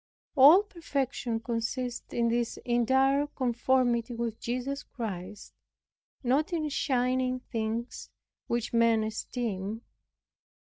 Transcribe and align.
All 0.35 0.63
perfection 0.63 1.39
consists 1.39 2.11
in 2.11 2.29
this 2.29 2.57
entire 2.65 3.27
conformity 3.27 4.15
with 4.15 4.39
Jesus 4.39 4.81
Christ, 4.81 5.53
not 6.23 6.51
in 6.51 6.69
shining 6.69 7.39
things 7.51 8.09
which 8.47 8.73
men 8.73 9.03
esteem. 9.03 9.83